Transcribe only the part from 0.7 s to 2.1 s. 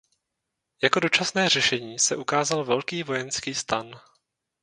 Jako dočasné řešení